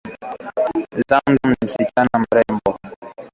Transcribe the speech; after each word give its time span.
Zamzam 1.07 1.37
ni 1.49 1.55
msichana 1.65 2.19
mrembo. 2.31 2.79